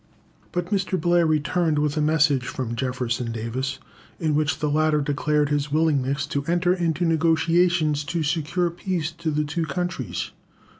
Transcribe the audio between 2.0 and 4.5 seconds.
message from Jefferson Davis, in